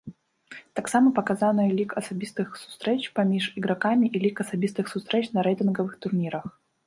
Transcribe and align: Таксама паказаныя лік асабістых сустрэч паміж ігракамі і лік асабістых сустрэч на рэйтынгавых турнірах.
Таксама 0.77 1.07
паказаныя 1.19 1.69
лік 1.79 1.91
асабістых 2.01 2.47
сустрэч 2.61 2.97
паміж 3.19 3.43
ігракамі 3.63 4.05
і 4.15 4.23
лік 4.25 4.37
асабістых 4.45 4.85
сустрэч 4.95 5.23
на 5.39 5.47
рэйтынгавых 5.49 5.93
турнірах. 6.07 6.45